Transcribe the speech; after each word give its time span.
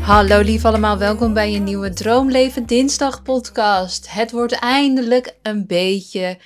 Hallo 0.00 0.40
lief 0.40 0.64
allemaal, 0.64 0.98
welkom 0.98 1.34
bij 1.34 1.54
een 1.54 1.64
nieuwe 1.64 1.92
Droomleven 1.92 2.66
Dinsdag 2.66 3.22
podcast. 3.22 4.06
Het 4.10 4.30
wordt 4.30 4.52
eindelijk 4.52 5.34
een 5.42 5.66
beetje 5.66 6.38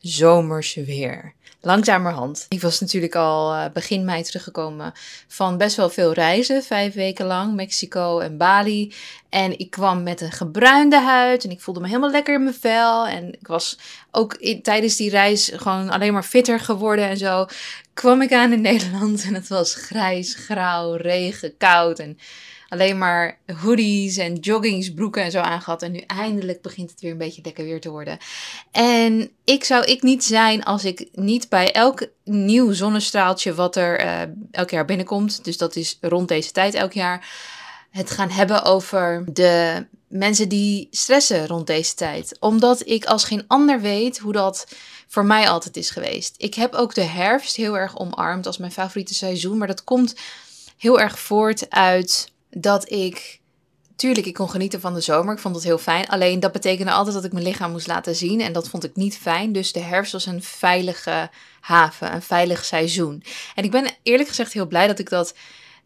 zomers 0.00 0.74
weer. 0.74 1.36
Langzamerhand. 1.60 2.46
Ik 2.48 2.60
was 2.60 2.80
natuurlijk 2.80 3.14
al 3.14 3.54
eh, 3.54 3.64
begin 3.72 4.04
mei 4.04 4.22
teruggekomen 4.22 4.92
van 5.28 5.56
best 5.56 5.76
wel 5.76 5.90
veel 5.90 6.12
reizen. 6.12 6.62
Vijf 6.62 6.94
weken 6.94 7.26
lang, 7.26 7.54
Mexico 7.54 8.18
en 8.18 8.36
Bali. 8.36 8.94
En 9.28 9.58
ik 9.58 9.70
kwam 9.70 10.02
met 10.02 10.20
een 10.20 10.32
gebruinde 10.32 11.00
huid 11.00 11.44
en 11.44 11.50
ik 11.50 11.60
voelde 11.60 11.80
me 11.80 11.86
helemaal 11.86 12.10
lekker 12.10 12.34
in 12.34 12.42
mijn 12.42 12.54
vel. 12.54 13.06
En 13.06 13.32
ik 13.32 13.46
was 13.46 13.78
ook 14.10 14.34
tijdens 14.62 14.96
die 14.96 15.10
reis 15.10 15.50
gewoon 15.54 15.90
alleen 15.90 16.12
maar 16.12 16.22
fitter 16.22 16.60
geworden 16.60 17.08
en 17.08 17.16
zo. 17.16 17.46
Kwam 17.94 18.22
ik 18.22 18.32
aan 18.32 18.52
in 18.52 18.60
Nederland 18.70 19.24
en 19.24 19.34
het 19.34 19.48
was 19.48 19.74
grijs, 19.74 20.34
grauw, 20.34 20.94
regen, 20.94 21.56
koud 21.56 21.98
en 21.98 22.18
alleen 22.68 22.98
maar 22.98 23.38
hoodies 23.60 24.16
en 24.16 24.34
joggingsbroeken 24.34 25.22
en 25.22 25.30
zo 25.30 25.40
aangehad. 25.40 25.82
En 25.82 25.92
nu 25.92 25.98
eindelijk 25.98 26.62
begint 26.62 26.90
het 26.90 27.00
weer 27.00 27.10
een 27.10 27.18
beetje 27.18 27.42
lekker 27.44 27.64
weer 27.64 27.80
te 27.80 27.90
worden. 27.90 28.18
En 28.70 29.30
ik 29.44 29.64
zou 29.64 29.84
ik 29.84 30.02
niet 30.02 30.24
zijn 30.24 30.64
als 30.64 30.84
ik 30.84 31.08
niet 31.12 31.48
bij 31.48 31.72
elk 31.72 32.06
nieuw 32.24 32.72
zonnestraaltje 32.72 33.54
wat 33.54 33.76
er 33.76 33.98
eh, 33.98 34.20
elk 34.50 34.70
jaar 34.70 34.84
binnenkomt, 34.84 35.44
dus 35.44 35.56
dat 35.56 35.76
is 35.76 35.98
rond 36.00 36.28
deze 36.28 36.52
tijd 36.52 36.74
elk 36.74 36.92
jaar, 36.92 37.28
het 37.90 38.10
gaan 38.10 38.30
hebben 38.30 38.62
over 38.62 39.24
de 39.32 39.86
mensen 40.08 40.48
die 40.48 40.88
stressen 40.90 41.46
rond 41.46 41.66
deze 41.66 41.94
tijd. 41.94 42.36
Omdat 42.40 42.88
ik 42.88 43.04
als 43.04 43.24
geen 43.24 43.44
ander 43.46 43.80
weet 43.80 44.18
hoe 44.18 44.32
dat 44.32 44.66
voor 45.06 45.24
mij 45.24 45.48
altijd 45.48 45.76
is 45.76 45.90
geweest. 45.90 46.34
Ik 46.36 46.54
heb 46.54 46.74
ook 46.74 46.94
de 46.94 47.02
herfst 47.02 47.56
heel 47.56 47.78
erg 47.78 47.98
omarmd 47.98 48.46
als 48.46 48.58
mijn 48.58 48.72
favoriete 48.72 49.14
seizoen, 49.14 49.58
maar 49.58 49.66
dat 49.66 49.84
komt 49.84 50.14
heel 50.76 51.00
erg 51.00 51.18
voort 51.18 51.70
uit 51.70 52.32
dat 52.60 52.90
ik. 52.90 53.40
Tuurlijk, 53.96 54.26
ik 54.26 54.34
kon 54.34 54.50
genieten 54.50 54.80
van 54.80 54.94
de 54.94 55.00
zomer. 55.00 55.34
Ik 55.34 55.40
vond 55.40 55.54
het 55.54 55.64
heel 55.64 55.78
fijn. 55.78 56.08
Alleen 56.08 56.40
dat 56.40 56.52
betekende 56.52 56.92
altijd 56.92 57.14
dat 57.14 57.24
ik 57.24 57.32
mijn 57.32 57.44
lichaam 57.44 57.70
moest 57.70 57.86
laten 57.86 58.14
zien. 58.14 58.40
En 58.40 58.52
dat 58.52 58.68
vond 58.68 58.84
ik 58.84 58.96
niet 58.96 59.18
fijn. 59.18 59.52
Dus 59.52 59.72
de 59.72 59.80
herfst 59.80 60.12
was 60.12 60.26
een 60.26 60.42
veilige 60.42 61.30
haven, 61.60 62.14
een 62.14 62.22
veilig 62.22 62.64
seizoen. 62.64 63.22
En 63.54 63.64
ik 63.64 63.70
ben 63.70 63.90
eerlijk 64.02 64.28
gezegd 64.28 64.52
heel 64.52 64.66
blij 64.66 64.86
dat 64.86 64.98
ik 64.98 65.08
dat 65.08 65.34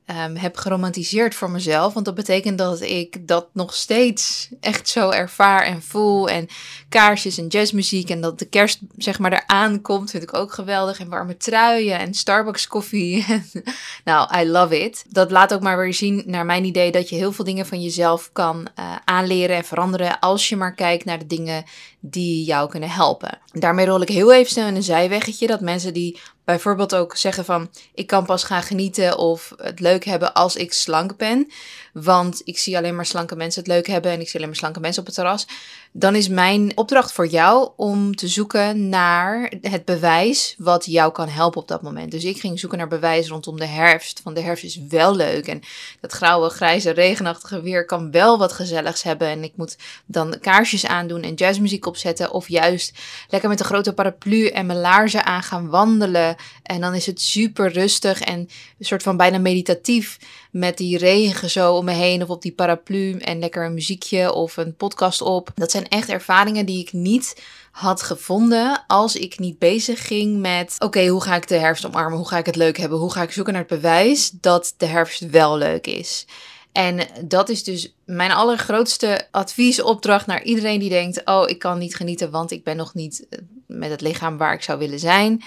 ehm, 0.06 0.34
heb 0.34 0.56
geromantiseerd 0.56 1.34
voor 1.34 1.50
mezelf. 1.50 1.92
Want 1.92 2.04
dat 2.04 2.14
betekent 2.14 2.58
dat 2.58 2.80
ik 2.80 3.28
dat 3.28 3.48
nog 3.52 3.74
steeds 3.74 4.48
echt 4.60 4.88
zo 4.88 5.10
ervaar 5.10 5.62
en 5.62 5.82
voel. 5.82 6.28
En 6.28 6.48
kaarsjes 6.88 7.38
en 7.38 7.46
jazzmuziek. 7.46 8.10
En 8.10 8.20
dat 8.20 8.38
de 8.38 8.44
kerst 8.44 8.80
zeg 8.96 9.18
maar 9.18 9.32
eraan 9.32 9.80
komt, 9.80 10.10
vind 10.10 10.22
ik 10.22 10.34
ook 10.34 10.52
geweldig. 10.52 11.00
En 11.00 11.08
warme 11.08 11.36
truien 11.36 11.98
en 11.98 12.14
Starbucks 12.14 12.66
koffie. 12.66 13.26
nou, 14.04 14.40
I 14.40 14.48
love 14.50 14.84
it. 14.84 15.04
Dat 15.08 15.30
laat 15.30 15.54
ook 15.54 15.62
maar 15.62 15.78
weer 15.78 15.94
zien, 15.94 16.22
naar 16.26 16.46
mijn 16.46 16.64
idee, 16.64 16.92
dat 16.92 17.08
je 17.08 17.16
heel 17.16 17.32
veel 17.32 17.44
dingen 17.44 17.66
van 17.66 17.82
jezelf 17.82 18.30
kan 18.32 18.68
eh, 18.74 18.96
aanleren 19.04 19.56
en 19.56 19.64
veranderen. 19.64 20.18
Als 20.18 20.48
je 20.48 20.56
maar 20.56 20.74
kijkt 20.74 21.04
naar 21.04 21.18
de 21.18 21.26
dingen 21.26 21.64
die 22.00 22.44
jou 22.44 22.68
kunnen 22.68 22.90
helpen. 22.90 23.38
Daarmee 23.52 23.86
rol 23.86 24.00
ik 24.00 24.08
heel 24.08 24.32
even 24.32 24.50
snel 24.50 24.66
in 24.66 24.76
een 24.76 24.82
zijweggetje. 24.82 25.46
Dat 25.46 25.60
mensen 25.60 25.92
die 25.92 26.18
bijvoorbeeld 26.44 26.94
ook 26.94 27.16
zeggen 27.16 27.44
van... 27.44 27.70
ik 27.94 28.06
kan 28.06 28.24
pas 28.24 28.44
gaan 28.44 28.62
genieten 28.62 29.18
of 29.18 29.52
het 29.56 29.80
leuk 29.80 30.04
hebben 30.04 30.34
als 30.34 30.56
ik 30.56 30.72
slank 30.72 31.16
ben. 31.16 31.50
Want 31.92 32.40
ik 32.44 32.58
zie 32.58 32.76
alleen 32.76 32.96
maar 32.96 33.06
slanke 33.06 33.36
mensen 33.36 33.62
het 33.62 33.72
leuk 33.72 33.86
hebben... 33.86 34.10
en 34.10 34.20
ik 34.20 34.26
zie 34.26 34.34
alleen 34.34 34.48
maar 34.48 34.58
slanke 34.58 34.80
mensen 34.80 35.00
op 35.00 35.06
het 35.06 35.14
terras. 35.14 35.46
Dan 35.92 36.14
is 36.14 36.28
mijn 36.28 36.76
opdracht 36.76 37.12
voor 37.12 37.26
jou 37.26 37.70
om 37.76 38.16
te 38.16 38.28
zoeken 38.28 38.88
naar 38.88 39.52
het 39.60 39.84
bewijs... 39.84 40.54
wat 40.58 40.84
jou 40.84 41.12
kan 41.12 41.28
helpen 41.28 41.60
op 41.60 41.68
dat 41.68 41.82
moment. 41.82 42.10
Dus 42.10 42.24
ik 42.24 42.40
ging 42.40 42.58
zoeken 42.58 42.78
naar 42.78 42.88
bewijs 42.88 43.28
rondom 43.28 43.58
de 43.58 43.66
herfst. 43.66 44.20
Want 44.22 44.36
de 44.36 44.42
herfst 44.42 44.64
is 44.64 44.80
wel 44.88 45.16
leuk. 45.16 45.46
En 45.46 45.62
dat 46.00 46.12
grauwe, 46.12 46.48
grijze, 46.48 46.90
regenachtige 46.90 47.62
weer 47.62 47.84
kan 47.84 48.10
wel 48.10 48.38
wat 48.38 48.52
gezelligs 48.52 49.02
hebben. 49.02 49.28
En 49.28 49.44
ik 49.44 49.52
moet 49.56 49.76
dan 50.06 50.36
kaarsjes 50.40 50.86
aandoen 50.86 51.22
en 51.22 51.34
jazzmuziek 51.34 51.86
opzetten. 51.86 52.32
Of 52.32 52.48
juist 52.48 52.98
lekker 53.28 53.48
met 53.48 53.60
een 53.60 53.66
grote 53.66 53.92
paraplu 53.92 54.46
en 54.46 54.66
mijn 54.66 54.80
laarzen 54.80 55.24
aan 55.24 55.42
gaan 55.42 55.68
wandelen. 55.68 56.31
En 56.62 56.80
dan 56.80 56.94
is 56.94 57.06
het 57.06 57.20
super 57.20 57.72
rustig 57.72 58.20
en 58.20 58.38
een 58.38 58.84
soort 58.84 59.02
van 59.02 59.16
bijna 59.16 59.38
meditatief. 59.38 60.18
Met 60.50 60.76
die 60.76 60.98
regen 60.98 61.50
zo 61.50 61.74
om 61.74 61.84
me 61.84 61.92
heen 61.92 62.22
of 62.22 62.28
op 62.28 62.42
die 62.42 62.52
paraplu. 62.52 63.18
En 63.18 63.38
lekker 63.38 63.64
een 63.64 63.74
muziekje 63.74 64.32
of 64.32 64.56
een 64.56 64.76
podcast 64.76 65.20
op. 65.20 65.50
Dat 65.54 65.70
zijn 65.70 65.88
echt 65.88 66.08
ervaringen 66.08 66.66
die 66.66 66.80
ik 66.80 66.92
niet 66.92 67.42
had 67.72 68.02
gevonden 68.02 68.84
als 68.86 69.16
ik 69.16 69.38
niet 69.38 69.58
bezig 69.58 70.06
ging 70.06 70.40
met: 70.40 70.74
oké, 70.78 71.06
hoe 71.06 71.22
ga 71.22 71.36
ik 71.36 71.48
de 71.48 71.56
herfst 71.56 71.86
omarmen? 71.86 72.18
Hoe 72.18 72.28
ga 72.28 72.38
ik 72.38 72.46
het 72.46 72.56
leuk 72.56 72.76
hebben? 72.76 72.98
Hoe 72.98 73.12
ga 73.12 73.22
ik 73.22 73.32
zoeken 73.32 73.52
naar 73.52 73.64
het 73.68 73.80
bewijs 73.80 74.30
dat 74.30 74.74
de 74.76 74.86
herfst 74.86 75.30
wel 75.30 75.56
leuk 75.56 75.86
is? 75.86 76.26
En 76.72 77.00
dat 77.24 77.48
is 77.48 77.64
dus 77.64 77.94
mijn 78.04 78.32
allergrootste 78.32 79.28
adviesopdracht 79.30 80.26
naar 80.26 80.42
iedereen 80.42 80.80
die 80.80 80.88
denkt: 80.88 81.24
Oh, 81.24 81.48
ik 81.48 81.58
kan 81.58 81.78
niet 81.78 81.94
genieten, 81.94 82.30
want 82.30 82.50
ik 82.50 82.64
ben 82.64 82.76
nog 82.76 82.94
niet 82.94 83.26
eh, 83.28 83.38
met 83.66 83.90
het 83.90 84.00
lichaam 84.00 84.36
waar 84.36 84.54
ik 84.54 84.62
zou 84.62 84.78
willen 84.78 84.98
zijn. 84.98 85.42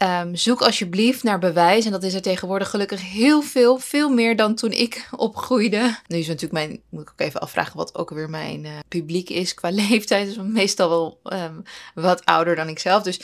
Ehm, 0.00 0.34
zoek 0.34 0.60
alsjeblieft 0.60 1.22
naar 1.22 1.38
bewijs. 1.38 1.84
En 1.84 1.90
dat 1.90 2.02
is 2.02 2.14
er 2.14 2.22
tegenwoordig 2.22 2.70
gelukkig 2.70 3.10
heel 3.10 3.42
veel. 3.42 3.78
Veel 3.78 4.10
meer 4.10 4.36
dan 4.36 4.54
toen 4.54 4.70
ik 4.70 5.08
opgroeide. 5.16 5.98
Nu 6.06 6.16
is 6.18 6.26
natuurlijk 6.26 6.52
mijn. 6.52 6.80
Moet 6.88 7.02
ik 7.02 7.10
ook 7.10 7.20
even 7.20 7.40
afvragen 7.40 7.76
wat 7.76 7.94
ook 7.94 8.10
weer 8.10 8.30
mijn 8.30 8.64
eh, 8.64 8.72
publiek 8.88 9.30
is 9.30 9.54
qua 9.54 9.70
leeftijd. 9.88 10.26
Dus 10.26 10.44
meestal 10.44 10.88
wel 10.88 11.20
ehm, 11.24 11.54
wat 11.94 12.24
ouder 12.24 12.56
dan 12.56 12.68
ik 12.68 12.78
zelf. 12.78 13.02
Dus 13.02 13.20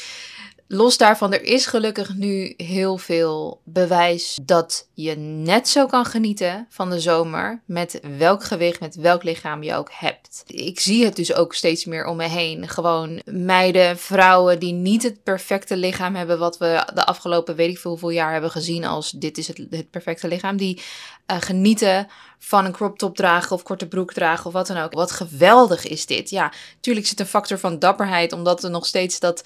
los 0.69 0.97
daarvan, 0.97 1.33
er 1.33 1.43
is 1.43 1.67
gelukkig 1.67 2.15
nu 2.15 2.55
heel 2.57 2.99
veel 2.99 3.61
bewijs 3.65 4.39
dat 4.43 4.89
je 4.95 5.17
net 5.17 5.69
zo 5.69 5.87
kan 5.87 6.05
genieten 6.05 6.67
van 6.71 6.91
de 6.91 7.01
zomer. 7.01 7.63
Met 7.65 8.01
welk 8.19 8.45
gewicht, 8.45 8.81
met 8.81 8.95
welk 8.95 9.23
lichaam 9.23 9.63
je 9.63 9.75
ook 9.75 9.91
hebt. 9.93 10.43
Ik 10.47 10.81
zie 10.81 11.05
het 11.05 11.17
dus 11.17 11.35
ook 11.35 11.55
steeds 11.55 11.85
meer 11.85 12.07
om 12.07 12.17
me 12.17 12.29
heen. 12.29 12.69
Gewoon 12.69 13.23
meiden, 13.25 13.99
vrouwen 13.99 14.59
die 14.59 14.73
niet 14.73 15.03
het 15.03 15.23
perfecte 15.23 15.77
lichaam 15.77 16.15
hebben. 16.15 16.39
Wat 16.39 16.59
we 16.59 16.91
de 16.95 17.05
afgelopen 17.05 17.57
weet 17.57 17.71
ik 17.71 17.79
veel 17.79 17.91
hoeveel 17.91 18.11
jaar 18.11 18.33
hebben 18.33 18.51
gezien 18.51 18.85
als 18.85 19.11
dit 19.11 19.39
is 19.39 19.49
het, 19.49 19.91
perfecte 19.91 20.29
lichaam. 20.29 20.57
Die 20.57 20.83
eh, 21.27 21.37
genieten 21.41 22.09
van 22.39 22.65
een 22.65 22.73
crop 22.73 22.99
top 22.99 23.17
dragen 23.17 23.57
of 23.57 23.63
korte 23.63 23.89
broek 23.89 24.13
dragen 24.13 24.47
of 24.47 24.53
wat 24.53 24.67
dan 24.67 24.77
ook. 24.77 24.93
Wat 24.93 25.13
geweldig 25.13 25.87
is 25.87 26.07
dit. 26.07 26.31
Ja, 26.31 26.53
tuurlijk 26.81 27.07
zit 27.07 27.21
een 27.21 27.27
factor 27.27 27.59
van 27.59 27.79
dapperheid. 27.79 28.33
Omdat 28.33 28.65
er 28.65 28.71
nog 28.71 28.87
steeds 28.87 29.21
dat 29.21 29.45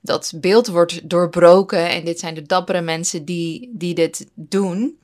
dat 0.00 0.32
beeld 0.36 0.66
wordt 0.66 1.10
doorbroken. 1.10 1.88
En 1.88 2.04
dit 2.04 2.18
zijn 2.18 2.34
de 2.34 2.42
dappere 2.42 2.80
mensen 2.80 3.24
die, 3.24 3.70
die 3.72 3.94
dit 3.94 4.26
doen. 4.34 4.98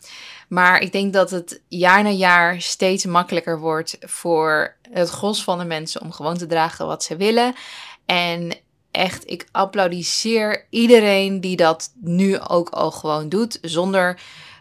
Maar 0.48 0.80
ik 0.80 0.92
denk 0.92 1.12
dat 1.12 1.30
het 1.30 1.60
jaar 1.68 2.02
na 2.02 2.10
jaar 2.10 2.60
steeds 2.60 3.04
makkelijker 3.04 3.60
wordt 3.60 3.98
voor 4.00 4.76
het 4.90 5.08
gros 5.08 5.44
van 5.44 5.58
de 5.58 5.64
mensen 5.64 6.00
om 6.00 6.12
gewoon 6.12 6.36
te 6.36 6.46
dragen 6.46 6.86
wat 6.86 7.04
ze 7.04 7.16
willen. 7.16 7.54
En 8.06 8.56
echt, 8.90 9.30
ik 9.30 9.46
applaudisseer 9.52 10.66
iedereen 10.70 11.40
die 11.40 11.56
dat 11.56 11.92
nu 12.00 12.38
ook 12.40 12.68
al 12.68 12.90
gewoon 12.90 13.28
doet. 13.28 13.58
Zonder. 13.62 14.20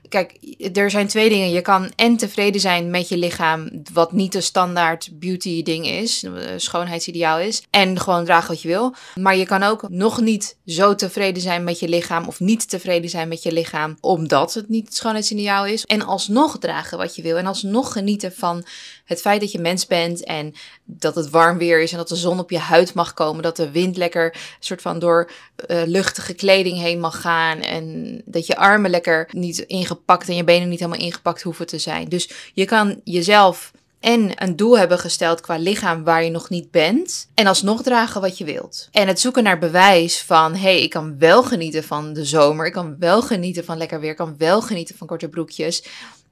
Kijk, 0.09 0.37
er 0.73 0.89
zijn 0.89 1.07
twee 1.07 1.29
dingen. 1.29 1.49
Je 1.49 1.61
kan 1.61 1.91
en 1.95 2.17
tevreden 2.17 2.61
zijn 2.61 2.89
met 2.89 3.09
je 3.09 3.17
lichaam, 3.17 3.69
wat 3.93 4.11
niet 4.11 4.31
de 4.31 4.41
standaard 4.41 5.09
beauty 5.13 5.63
ding 5.63 5.87
is, 5.87 6.25
schoonheidsideaal 6.55 7.39
is, 7.39 7.63
en 7.69 7.99
gewoon 7.99 8.25
dragen 8.25 8.49
wat 8.49 8.61
je 8.61 8.67
wil. 8.67 8.95
Maar 9.15 9.35
je 9.35 9.45
kan 9.45 9.63
ook 9.63 9.89
nog 9.89 10.21
niet 10.21 10.57
zo 10.65 10.95
tevreden 10.95 11.41
zijn 11.41 11.63
met 11.63 11.79
je 11.79 11.89
lichaam 11.89 12.27
of 12.27 12.39
niet 12.39 12.69
tevreden 12.69 13.09
zijn 13.09 13.27
met 13.27 13.43
je 13.43 13.51
lichaam, 13.51 13.97
omdat 13.99 14.53
het 14.53 14.69
niet 14.69 14.85
het 14.85 14.95
schoonheidsideaal 14.95 15.65
is. 15.65 15.85
En 15.85 16.01
alsnog 16.01 16.57
dragen 16.57 16.97
wat 16.97 17.15
je 17.15 17.21
wil 17.21 17.37
en 17.37 17.47
alsnog 17.47 17.91
genieten 17.91 18.33
van 18.33 18.65
het 19.11 19.21
feit 19.21 19.41
dat 19.41 19.51
je 19.51 19.59
mens 19.59 19.85
bent 19.85 20.23
en 20.23 20.53
dat 20.85 21.15
het 21.15 21.29
warm 21.29 21.57
weer 21.57 21.81
is 21.81 21.91
en 21.91 21.97
dat 21.97 22.07
de 22.07 22.15
zon 22.15 22.39
op 22.39 22.49
je 22.49 22.57
huid 22.57 22.93
mag 22.93 23.13
komen, 23.13 23.43
dat 23.43 23.55
de 23.55 23.71
wind 23.71 23.97
lekker 23.97 24.35
soort 24.59 24.81
van 24.81 24.99
door 24.99 25.31
uh, 25.67 25.81
luchtige 25.85 26.33
kleding 26.33 26.77
heen 26.77 26.99
mag 26.99 27.21
gaan 27.21 27.59
en 27.59 28.21
dat 28.25 28.47
je 28.47 28.55
armen 28.55 28.91
lekker 28.91 29.29
niet 29.31 29.59
ingepakt 29.59 30.29
en 30.29 30.35
je 30.35 30.43
benen 30.43 30.69
niet 30.69 30.79
helemaal 30.79 31.01
ingepakt 31.01 31.41
hoeven 31.41 31.67
te 31.67 31.79
zijn. 31.79 32.09
Dus 32.09 32.29
je 32.53 32.65
kan 32.65 33.01
jezelf 33.03 33.71
en 34.01 34.43
een 34.43 34.55
doel 34.55 34.77
hebben 34.77 34.99
gesteld 34.99 35.41
qua 35.41 35.57
lichaam 35.57 36.03
waar 36.03 36.23
je 36.23 36.29
nog 36.29 36.49
niet 36.49 36.71
bent. 36.71 37.29
En 37.33 37.47
alsnog 37.47 37.83
dragen 37.83 38.21
wat 38.21 38.37
je 38.37 38.45
wilt. 38.45 38.87
En 38.91 39.07
het 39.07 39.19
zoeken 39.19 39.43
naar 39.43 39.59
bewijs 39.59 40.21
van: 40.21 40.53
hé, 40.53 40.59
hey, 40.59 40.81
ik 40.81 40.89
kan 40.89 41.17
wel 41.19 41.43
genieten 41.43 41.83
van 41.83 42.13
de 42.13 42.25
zomer. 42.25 42.65
Ik 42.65 42.73
kan 42.73 42.95
wel 42.99 43.21
genieten 43.21 43.65
van 43.65 43.77
lekker 43.77 43.99
weer. 43.99 44.11
Ik 44.11 44.17
kan 44.17 44.35
wel 44.37 44.61
genieten 44.61 44.97
van 44.97 45.07
korte 45.07 45.29
broekjes. 45.29 45.83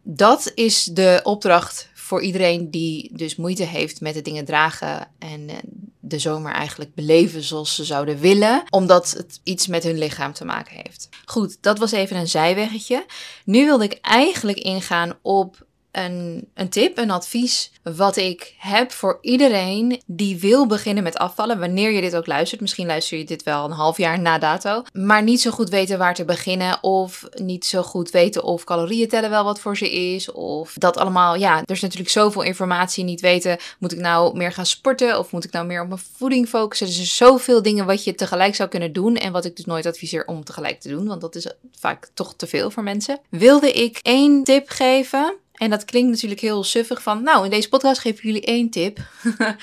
Dat 0.02 0.52
is 0.56 0.84
de 0.84 1.20
opdracht 1.24 1.89
voor 2.10 2.22
iedereen 2.22 2.72
die 2.72 3.10
dus 3.14 3.36
moeite 3.36 3.64
heeft 3.64 4.02
met 4.02 4.14
de 4.14 4.22
dingen 4.22 4.46
dragen 4.46 5.08
en 5.20 5.50
de 6.00 6.20
zomer 6.20 6.52
eigenlijk 6.52 6.94
beleven 6.94 7.44
zoals 7.44 7.76
ze 7.76 7.84
zouden 7.84 8.20
willen, 8.20 8.64
omdat 8.70 9.12
het 9.12 9.40
iets 9.44 9.68
met 9.68 9.84
hun 9.84 9.98
lichaam 9.98 10.34
te 10.34 10.46
maken 10.46 10.76
heeft. 10.76 11.10
Goed, 11.26 11.58
dat 11.62 11.80
was 11.80 11.92
even 11.92 12.18
een 12.18 12.28
zijweggetje. 12.28 13.06
Nu 13.46 13.66
wilde 13.66 13.84
ik 13.84 13.98
eigenlijk 14.02 14.58
ingaan 14.58 15.18
op 15.22 15.66
een, 15.92 16.48
een 16.54 16.70
tip, 16.70 16.98
een 16.98 17.12
advies 17.12 17.72
wat 17.84 18.18
ik 18.18 18.54
heb 18.58 18.92
voor 18.92 19.18
iedereen 19.22 20.02
die 20.06 20.40
wil 20.40 20.68
beginnen 20.68 21.04
met 21.04 21.18
afvallen. 21.18 21.60
Wanneer 21.60 21.92
je 21.92 22.02
dit 22.02 22.16
ook 22.16 22.28
luistert. 22.28 22.62
Misschien 22.62 22.88
luister 22.88 23.18
je 23.18 23.24
dit 23.24 23.44
wel 23.44 23.66
een 23.66 23.72
half 23.72 23.98
jaar 23.98 24.20
na 24.20 24.38
dato. 24.38 24.84
Maar 24.94 25.24
niet 25.24 25.42
zo 25.42 25.52
goed 25.52 25.70
weten 25.70 25.98
waar 25.98 26.14
te 26.14 26.26
beginnen. 26.26 26.84
Of 26.84 27.26
niet 27.36 27.66
zo 27.66 27.82
goed 27.82 28.10
weten 28.10 28.44
of 28.44 28.64
calorieën 28.64 29.08
tellen 29.08 29.30
wel 29.30 29.44
wat 29.44 29.60
voor 29.60 29.78
ze 29.78 29.92
is. 29.92 30.32
Of 30.32 30.74
dat 30.74 30.98
allemaal, 30.98 31.36
ja, 31.36 31.58
er 31.58 31.72
is 31.72 31.82
natuurlijk 31.82 32.10
zoveel 32.10 32.42
informatie. 32.42 33.04
Niet 33.04 33.22
weten, 33.22 33.58
moet 33.80 33.92
ik 33.92 34.00
nou 34.00 34.38
meer 34.38 34.52
gaan 34.52 34.66
sporten? 34.66 35.20
Of 35.20 35.32
moet 35.32 35.44
ik 35.44 35.52
nou 35.52 35.66
meer 35.66 35.82
op 35.82 35.88
mijn 35.88 36.02
voeding 36.18 36.50
focussen? 36.50 36.88
Dus 36.88 36.98
er 36.98 37.06
zijn 37.06 37.30
zoveel 37.30 37.62
dingen 37.62 37.86
wat 37.86 38.04
je 38.04 38.16
tegelijk 38.16 38.56
zou 38.56 38.70
kunnen 38.70 38.94
doen. 38.94 39.16
En 39.16 39.32
wat 39.32 39.46
ik 39.46 39.56
dus 39.56 39.66
nooit 39.66 39.86
adviseer 39.86 40.26
om 40.26 40.44
tegelijk 40.44 40.80
te 40.80 40.90
doen. 40.90 41.08
Want 41.08 41.22
dat 41.22 41.36
is 41.36 41.48
vaak 41.72 42.10
toch 42.14 42.34
te 42.36 42.48
veel 42.48 42.72
voor 42.72 42.84
mensen. 42.84 43.20
Wilde 43.30 43.72
ik 43.72 44.00
één 44.02 44.44
tip 44.44 44.70
geven 44.70 45.38
en 45.60 45.70
dat 45.70 45.86
klinkt 45.86 46.10
natuurlijk 46.10 46.42
heel 46.42 46.64
suffig 46.64 47.02
van, 47.02 47.24
nou, 47.24 47.44
in 47.44 47.50
deze 47.50 47.70
podcast 47.70 48.02
geef 48.02 48.18
ik 48.18 48.24
jullie 48.24 48.46
één 48.46 48.70
tip. 48.70 49.00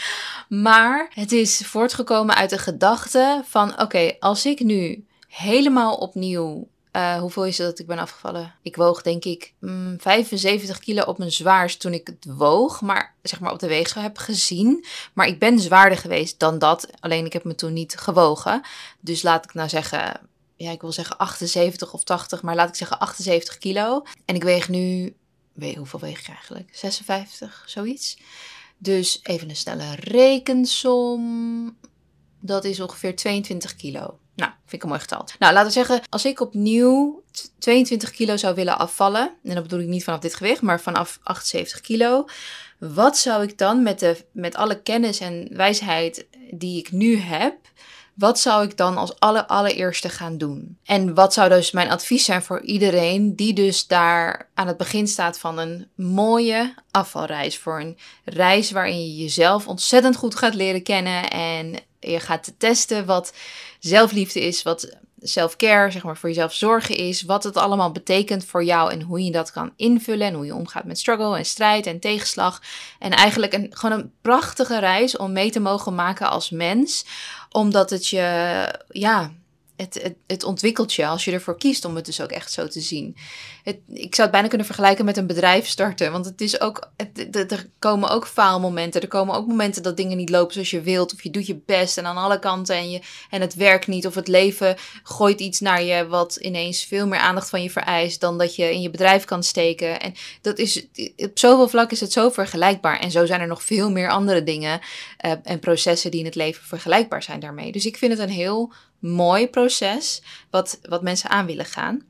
maar 0.48 1.10
het 1.14 1.32
is 1.32 1.62
voortgekomen 1.64 2.34
uit 2.34 2.50
de 2.50 2.58
gedachte 2.58 3.42
van, 3.44 3.80
oké, 3.80 4.16
als 4.18 4.46
ik 4.46 4.60
nu 4.60 5.06
helemaal 5.28 5.94
opnieuw, 5.94 6.68
uh, 6.92 7.18
hoeveel 7.18 7.44
is 7.44 7.58
het 7.58 7.66
dat 7.66 7.78
ik 7.78 7.86
ben 7.86 7.98
afgevallen? 7.98 8.54
Ik 8.62 8.76
woog 8.76 9.02
denk 9.02 9.24
ik 9.24 9.52
mm, 9.60 9.96
75 10.00 10.78
kilo 10.78 11.02
op 11.02 11.18
mijn 11.18 11.32
zwaarst 11.32 11.80
toen 11.80 11.92
ik 11.92 12.06
het 12.06 12.26
woog, 12.36 12.80
maar 12.80 13.14
zeg 13.22 13.40
maar 13.40 13.52
op 13.52 13.58
de 13.58 13.68
weegschaal 13.68 14.02
heb 14.02 14.18
gezien. 14.18 14.84
Maar 15.12 15.26
ik 15.26 15.38
ben 15.38 15.58
zwaarder 15.58 15.98
geweest 15.98 16.38
dan 16.38 16.58
dat, 16.58 16.88
alleen 17.00 17.24
ik 17.24 17.32
heb 17.32 17.44
me 17.44 17.54
toen 17.54 17.72
niet 17.72 17.96
gewogen. 17.96 18.62
Dus 19.00 19.22
laat 19.22 19.44
ik 19.44 19.54
nou 19.54 19.68
zeggen, 19.68 20.20
ja, 20.56 20.70
ik 20.70 20.80
wil 20.80 20.92
zeggen 20.92 21.18
78 21.18 21.92
of 21.92 22.04
80, 22.04 22.42
maar 22.42 22.54
laat 22.54 22.68
ik 22.68 22.74
zeggen 22.74 22.98
78 22.98 23.58
kilo. 23.58 24.02
En 24.24 24.34
ik 24.34 24.42
weeg 24.42 24.68
nu 24.68 25.14
weet, 25.56 25.76
hoeveel 25.76 26.00
weeg 26.00 26.20
ik 26.20 26.28
eigenlijk? 26.28 26.68
56, 26.72 27.64
zoiets. 27.66 28.18
Dus 28.78 29.20
even 29.22 29.48
een 29.48 29.56
snelle 29.56 29.94
rekensom. 29.94 31.76
Dat 32.40 32.64
is 32.64 32.80
ongeveer 32.80 33.16
22 33.16 33.76
kilo. 33.76 34.18
Nou, 34.34 34.50
vind 34.60 34.72
ik 34.72 34.82
een 34.82 34.88
mooi 34.88 35.00
getal. 35.00 35.28
Nou, 35.38 35.52
laten 35.52 35.66
we 35.66 35.72
zeggen, 35.72 36.00
als 36.08 36.24
ik 36.24 36.40
opnieuw 36.40 37.22
22 37.58 38.10
kilo 38.10 38.36
zou 38.36 38.54
willen 38.54 38.78
afvallen, 38.78 39.34
en 39.42 39.54
dat 39.54 39.62
bedoel 39.62 39.80
ik 39.80 39.86
niet 39.86 40.04
vanaf 40.04 40.20
dit 40.20 40.34
gewicht, 40.34 40.62
maar 40.62 40.80
vanaf 40.80 41.18
78 41.22 41.80
kilo, 41.80 42.24
wat 42.78 43.18
zou 43.18 43.42
ik 43.42 43.58
dan 43.58 43.82
met, 43.82 43.98
de, 43.98 44.24
met 44.32 44.54
alle 44.54 44.82
kennis 44.82 45.20
en 45.20 45.48
wijsheid 45.50 46.26
die 46.50 46.78
ik 46.78 46.92
nu 46.92 47.16
heb, 47.16 47.56
wat 48.16 48.38
zou 48.38 48.64
ik 48.64 48.76
dan 48.76 48.96
als 48.96 49.20
alle, 49.20 49.48
allereerste 49.48 50.08
gaan 50.08 50.38
doen? 50.38 50.78
En 50.84 51.14
wat 51.14 51.32
zou 51.32 51.48
dus 51.48 51.70
mijn 51.70 51.90
advies 51.90 52.24
zijn 52.24 52.42
voor 52.42 52.60
iedereen 52.60 53.36
die 53.36 53.52
dus 53.52 53.86
daar 53.86 54.48
aan 54.54 54.66
het 54.66 54.76
begin 54.76 55.06
staat 55.06 55.38
van 55.38 55.58
een 55.58 55.88
mooie 55.94 56.74
afvalreis? 56.90 57.58
Voor 57.58 57.80
een 57.80 57.98
reis 58.24 58.70
waarin 58.70 59.00
je 59.00 59.16
jezelf 59.16 59.66
ontzettend 59.66 60.16
goed 60.16 60.34
gaat 60.34 60.54
leren 60.54 60.82
kennen 60.82 61.30
en 61.30 61.74
je 62.00 62.20
gaat 62.20 62.52
testen 62.58 63.06
wat 63.06 63.32
zelfliefde 63.78 64.40
is, 64.40 64.62
wat 64.62 64.96
self-care, 65.20 65.90
zeg 65.90 66.02
maar 66.02 66.16
voor 66.16 66.28
jezelf 66.28 66.54
zorgen 66.54 66.96
is, 66.96 67.22
wat 67.22 67.44
het 67.44 67.56
allemaal 67.56 67.92
betekent 67.92 68.44
voor 68.44 68.64
jou 68.64 68.92
en 68.92 69.02
hoe 69.02 69.24
je 69.24 69.30
dat 69.30 69.52
kan 69.52 69.72
invullen 69.76 70.26
en 70.26 70.34
hoe 70.34 70.46
je 70.46 70.54
omgaat 70.54 70.84
met 70.84 70.98
struggle 70.98 71.36
en 71.36 71.44
strijd 71.44 71.86
en 71.86 72.00
tegenslag. 72.00 72.62
En 72.98 73.10
eigenlijk 73.10 73.52
een, 73.52 73.66
gewoon 73.70 73.98
een 73.98 74.12
prachtige 74.20 74.78
reis 74.78 75.16
om 75.16 75.32
mee 75.32 75.50
te 75.50 75.60
mogen 75.60 75.94
maken 75.94 76.30
als 76.30 76.50
mens, 76.50 77.04
omdat 77.56 77.90
het 77.90 78.08
je, 78.08 78.68
ja, 78.88 79.32
het, 79.76 80.14
het, 80.26 80.44
ontwikkelt 80.44 80.94
je 80.94 81.06
als 81.06 81.24
je 81.24 81.32
ervoor 81.32 81.58
kiest 81.58 81.84
om 81.84 81.96
het 81.96 82.04
dus 82.04 82.20
ook 82.20 82.30
echt 82.30 82.52
zo 82.52 82.68
te 82.68 82.80
zien. 82.80 83.16
Het, 83.62 83.76
ik 83.88 84.14
zou 84.14 84.22
het 84.22 84.30
bijna 84.30 84.48
kunnen 84.48 84.66
vergelijken 84.66 85.04
met 85.04 85.16
een 85.16 85.26
bedrijf 85.26 85.66
starten. 85.66 86.12
Want 86.12 86.24
het 86.24 86.40
is 86.40 86.60
ook, 86.60 86.90
er 87.32 87.66
komen 87.78 88.08
ook 88.08 88.26
faalmomenten. 88.26 89.00
Er 89.00 89.08
komen 89.08 89.34
ook 89.34 89.46
momenten 89.46 89.82
dat 89.82 89.96
dingen 89.96 90.16
niet 90.16 90.30
lopen 90.30 90.52
zoals 90.52 90.70
je 90.70 90.80
wilt. 90.80 91.12
Of 91.12 91.22
je 91.22 91.30
doet 91.30 91.46
je 91.46 91.60
best 91.66 91.98
en 91.98 92.06
aan 92.06 92.16
alle 92.16 92.38
kanten 92.38 92.76
en, 92.76 92.90
je, 92.90 93.00
en 93.30 93.40
het 93.40 93.54
werkt 93.54 93.86
niet. 93.86 94.06
Of 94.06 94.14
het 94.14 94.28
leven 94.28 94.76
gooit 95.02 95.40
iets 95.40 95.60
naar 95.60 95.82
je 95.82 96.06
wat 96.06 96.36
ineens 96.36 96.84
veel 96.84 97.06
meer 97.06 97.18
aandacht 97.18 97.48
van 97.48 97.62
je 97.62 97.70
vereist 97.70 98.20
dan 98.20 98.38
dat 98.38 98.56
je 98.56 98.72
in 98.72 98.82
je 98.82 98.90
bedrijf 98.90 99.24
kan 99.24 99.42
steken. 99.42 100.00
En 100.00 100.14
dat 100.40 100.58
is, 100.58 100.86
op 101.16 101.38
zoveel 101.38 101.68
vlak 101.68 101.90
is 101.90 102.00
het 102.00 102.12
zo 102.12 102.30
vergelijkbaar. 102.30 103.00
En 103.00 103.10
zo 103.10 103.26
zijn 103.26 103.40
er 103.40 103.46
nog 103.46 103.62
veel 103.62 103.90
meer 103.90 104.10
andere 104.10 104.42
dingen 104.42 104.80
uh, 105.24 105.32
en 105.42 105.58
processen 105.58 106.10
die 106.10 106.20
in 106.20 106.26
het 106.26 106.34
leven 106.34 106.64
vergelijkbaar 106.64 107.22
zijn 107.22 107.40
daarmee. 107.40 107.72
Dus 107.72 107.86
ik 107.86 107.96
vind 107.96 108.12
het 108.12 108.20
een 108.20 108.34
heel 108.34 108.72
mooi 108.98 109.48
proces 109.48 110.22
wat, 110.50 110.78
wat 110.82 111.02
mensen 111.02 111.30
aan 111.30 111.46
willen 111.46 111.64
gaan. 111.64 112.02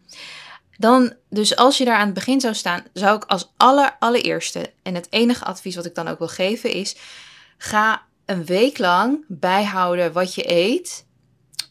Dan, 0.78 1.14
dus 1.30 1.56
als 1.56 1.78
je 1.78 1.84
daar 1.84 1.96
aan 1.96 2.04
het 2.04 2.14
begin 2.14 2.40
zou 2.40 2.54
staan, 2.54 2.84
zou 2.92 3.16
ik 3.16 3.24
als 3.24 3.52
aller, 3.56 3.96
allereerste, 3.98 4.72
en 4.82 4.94
het 4.94 5.06
enige 5.10 5.44
advies 5.44 5.76
wat 5.76 5.86
ik 5.86 5.94
dan 5.94 6.08
ook 6.08 6.18
wil 6.18 6.28
geven 6.28 6.70
is, 6.70 6.96
ga 7.58 8.02
een 8.24 8.44
week 8.44 8.78
lang 8.78 9.24
bijhouden 9.28 10.12
wat 10.12 10.34
je 10.34 10.50
eet. 10.50 11.06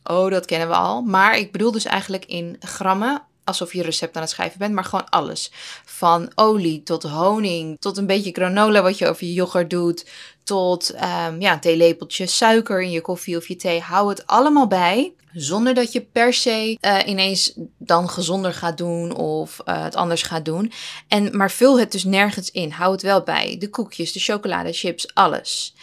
Oh, 0.03 0.29
dat 0.29 0.45
kennen 0.45 0.67
we 0.67 0.73
al. 0.73 1.01
Maar 1.01 1.37
ik 1.37 1.51
bedoel 1.51 1.71
dus 1.71 1.85
eigenlijk 1.85 2.25
in 2.25 2.55
grammen, 2.59 3.23
alsof 3.45 3.73
je 3.73 3.83
recept 3.83 4.15
aan 4.15 4.21
het 4.21 4.31
schrijven 4.31 4.59
bent, 4.59 4.73
maar 4.73 4.83
gewoon 4.83 5.09
alles. 5.09 5.51
Van 5.85 6.31
olie 6.35 6.83
tot 6.83 7.03
honing, 7.03 7.77
tot 7.79 7.97
een 7.97 8.07
beetje 8.07 8.31
granola 8.31 8.81
wat 8.81 8.97
je 8.97 9.07
over 9.07 9.25
je 9.25 9.33
yoghurt 9.33 9.69
doet, 9.69 10.05
tot 10.43 10.93
um, 10.93 11.41
ja, 11.41 11.53
een 11.53 11.59
theelepeltje 11.59 12.27
suiker 12.27 12.81
in 12.81 12.91
je 12.91 13.01
koffie 13.01 13.37
of 13.37 13.47
je 13.47 13.55
thee. 13.55 13.79
Hou 13.79 14.09
het 14.09 14.27
allemaal 14.27 14.67
bij. 14.67 15.13
Zonder 15.33 15.73
dat 15.73 15.91
je 15.91 16.01
per 16.01 16.33
se 16.33 16.77
uh, 16.81 16.99
ineens 17.05 17.53
dan 17.77 18.09
gezonder 18.09 18.53
gaat 18.53 18.77
doen 18.77 19.15
of 19.15 19.59
uh, 19.65 19.83
het 19.83 19.95
anders 19.95 20.21
gaat 20.21 20.45
doen. 20.45 20.71
En, 21.07 21.37
maar 21.37 21.51
vul 21.51 21.79
het 21.79 21.91
dus 21.91 22.03
nergens 22.03 22.51
in. 22.51 22.71
Hou 22.71 22.91
het 22.91 23.01
wel 23.01 23.21
bij. 23.21 23.55
De 23.59 23.69
koekjes, 23.69 24.11
de 24.11 24.19
chocolade, 24.19 24.73
chips, 24.73 25.13
alles. 25.13 25.73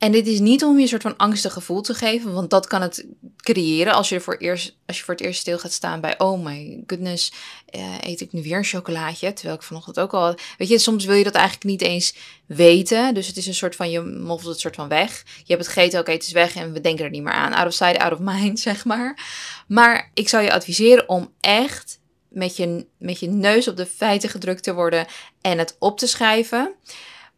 En 0.00 0.12
dit 0.12 0.26
is 0.26 0.38
niet 0.38 0.64
om 0.64 0.76
je 0.76 0.82
een 0.82 0.88
soort 0.88 1.02
van 1.02 1.16
angstig 1.16 1.52
gevoel 1.52 1.80
te 1.80 1.94
geven, 1.94 2.32
want 2.32 2.50
dat 2.50 2.66
kan 2.66 2.82
het 2.82 3.06
creëren 3.36 3.92
als 3.92 4.08
je, 4.08 4.20
voor, 4.20 4.36
eerst, 4.36 4.76
als 4.86 4.98
je 4.98 5.04
voor 5.04 5.14
het 5.14 5.22
eerst 5.22 5.40
stil 5.40 5.58
gaat 5.58 5.72
staan 5.72 6.00
bij, 6.00 6.18
oh 6.18 6.44
my 6.44 6.82
goodness, 6.86 7.32
uh, 7.70 7.94
eet 8.00 8.20
ik 8.20 8.32
nu 8.32 8.42
weer 8.42 8.56
een 8.56 8.64
chocolaatje, 8.64 9.32
terwijl 9.32 9.56
ik 9.56 9.62
vanochtend 9.62 10.00
ook 10.00 10.12
al, 10.12 10.34
weet 10.58 10.68
je, 10.68 10.78
soms 10.78 11.04
wil 11.04 11.14
je 11.14 11.24
dat 11.24 11.34
eigenlijk 11.34 11.64
niet 11.64 11.82
eens 11.82 12.14
weten, 12.46 13.14
dus 13.14 13.26
het 13.26 13.36
is 13.36 13.46
een 13.46 13.54
soort 13.54 13.76
van, 13.76 13.90
je 13.90 14.00
moffelt 14.00 14.50
het 14.50 14.60
soort 14.60 14.74
van 14.74 14.88
weg. 14.88 15.22
Je 15.36 15.52
hebt 15.54 15.64
het 15.64 15.74
gegeten, 15.74 16.00
oké, 16.00 16.10
het 16.10 16.22
is 16.22 16.32
weg 16.32 16.54
en 16.54 16.72
we 16.72 16.80
denken 16.80 17.04
er 17.04 17.10
niet 17.10 17.22
meer 17.22 17.32
aan, 17.32 17.52
out 17.52 17.66
of 17.66 17.72
sight, 17.72 17.98
out 17.98 18.12
of 18.12 18.18
mind, 18.18 18.60
zeg 18.70 18.84
maar. 18.84 19.26
Maar 19.66 20.10
ik 20.14 20.28
zou 20.28 20.42
je 20.42 20.52
adviseren 20.52 21.08
om 21.08 21.32
echt 21.40 22.00
met 22.28 22.56
je, 22.56 22.86
met 22.98 23.20
je 23.20 23.28
neus 23.28 23.68
op 23.68 23.76
de 23.76 23.86
feiten 23.86 24.28
gedrukt 24.28 24.62
te 24.62 24.74
worden 24.74 25.06
en 25.40 25.58
het 25.58 25.76
op 25.78 25.98
te 25.98 26.06
schrijven. 26.06 26.74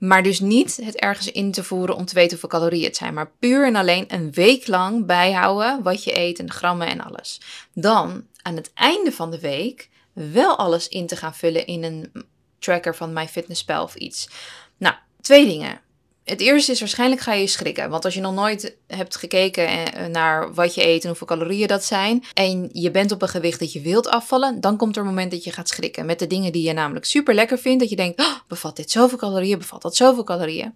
Maar 0.02 0.22
dus 0.22 0.40
niet 0.40 0.76
het 0.76 0.96
ergens 0.96 1.31
in 1.32 1.52
te 1.52 1.64
voeren 1.64 1.96
om 1.96 2.04
te 2.04 2.14
weten 2.14 2.31
hoeveel 2.31 2.58
calorieën 2.58 2.84
het 2.84 2.96
zijn. 2.96 3.14
Maar 3.14 3.31
puur 3.38 3.66
en 3.66 3.76
alleen 3.76 4.04
een 4.08 4.32
week 4.32 4.66
lang 4.66 5.06
bijhouden 5.06 5.82
wat 5.82 6.04
je 6.04 6.19
eet 6.19 6.38
en 6.38 6.46
de 6.46 6.52
grammen 6.52 6.87
en 6.87 7.00
alles. 7.00 7.40
Dan 7.75 8.26
aan 8.43 8.56
het 8.56 8.72
einde 8.75 9.12
van 9.12 9.31
de 9.31 9.40
week 9.40 9.88
wel 10.12 10.58
alles 10.58 10.88
in 10.88 11.06
te 11.06 11.16
gaan 11.16 11.34
vullen 11.34 11.66
in 11.66 11.84
een 11.84 12.25
tracker 12.58 12.96
van 12.96 13.12
MyFitnessPal 13.12 13.82
of 13.82 13.94
iets. 13.94 14.28
Nou, 14.76 14.94
twee 15.21 15.47
dingen 15.47 15.80
het 16.25 16.41
eerste 16.41 16.73
is 16.73 16.81
waarschijnlijk 16.81 17.21
ga 17.21 17.33
je 17.33 17.47
schrikken. 17.47 17.91
Want 17.91 18.05
als 18.05 18.14
je 18.14 18.21
nog 18.21 18.35
nooit 18.35 18.76
hebt 18.87 19.17
gekeken 19.17 19.67
eh, 19.67 20.07
naar 20.07 20.55
wat 20.55 20.75
je 20.75 20.87
eet 20.87 21.02
en 21.02 21.09
hoeveel 21.09 21.26
calorieën 21.26 21.69
dat 21.69 21.85
zijn. 21.85 22.25
En 22.35 22.69
je 22.73 22.91
bent 22.91 23.12
op 23.12 23.23
een 23.23 23.29
gewicht 23.29 23.59
dat 23.59 23.73
je 23.73 23.81
wilt 23.81 24.09
afvallen. 24.09 24.61
Dan 24.61 24.76
komt 24.76 24.97
er 24.97 25.02
een 25.02 25.09
moment 25.09 25.31
dat 25.31 25.45
je 25.45 25.52
gaat 25.52 25.69
schrikken. 25.69 26.07
Met 26.07 26.19
de 26.19 26.26
dingen 26.26 26.52
die 26.52 26.62
je 26.62 26.73
namelijk 26.73 27.05
super 27.05 27.35
lekker 27.35 27.59
vindt. 27.59 27.81
Dat 27.81 27.91
je 27.91 27.97
denkt, 27.97 28.21
oh, 28.21 28.35
bevat 28.49 28.76
dit 28.76 28.91
zoveel 28.91 29.19
calorieën? 29.19 29.59
Bevat 29.59 29.83
dat 29.83 29.97
zoveel 29.97 30.25
calorieën? 30.25 30.75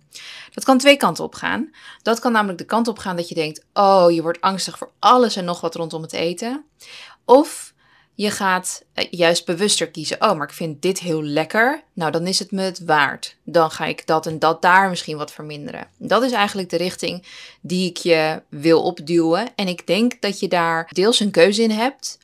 Dat 0.54 0.64
kan 0.64 0.78
twee 0.78 0.96
kanten 0.96 1.24
op 1.24 1.34
gaan. 1.34 1.70
Dat 2.02 2.18
kan 2.18 2.32
namelijk 2.32 2.58
de 2.58 2.64
kant 2.64 2.88
op 2.88 2.98
gaan 2.98 3.16
dat 3.16 3.28
je 3.28 3.34
denkt, 3.34 3.64
oh, 3.72 4.10
je 4.10 4.22
wordt 4.22 4.40
angstig 4.40 4.78
voor 4.78 4.90
alles 4.98 5.36
en 5.36 5.44
nog 5.44 5.60
wat 5.60 5.74
rondom 5.74 6.02
het 6.02 6.12
eten. 6.12 6.64
Of 7.24 7.74
je 8.16 8.30
gaat 8.30 8.84
eh, 8.92 9.06
juist 9.10 9.46
bewuster 9.46 9.90
kiezen. 9.90 10.22
Oh, 10.22 10.36
maar 10.36 10.46
ik 10.46 10.54
vind 10.54 10.82
dit 10.82 10.98
heel 10.98 11.22
lekker. 11.22 11.82
Nou, 11.92 12.10
dan 12.12 12.26
is 12.26 12.38
het 12.38 12.50
me 12.50 12.62
het 12.62 12.84
waard. 12.84 13.36
Dan 13.44 13.70
ga 13.70 13.84
ik 13.84 14.06
dat 14.06 14.26
en 14.26 14.38
dat 14.38 14.62
daar 14.62 14.88
misschien 14.88 15.16
wat 15.16 15.32
verminderen. 15.32 15.88
Dat 15.98 16.22
is 16.22 16.32
eigenlijk 16.32 16.70
de 16.70 16.76
richting 16.76 17.24
die 17.60 17.88
ik 17.88 17.96
je 17.96 18.42
wil 18.48 18.82
opduwen. 18.82 19.48
En 19.54 19.68
ik 19.68 19.86
denk 19.86 20.20
dat 20.20 20.40
je 20.40 20.48
daar 20.48 20.90
deels 20.92 21.20
een 21.20 21.30
keuze 21.30 21.62
in 21.62 21.70
hebt 21.70 22.18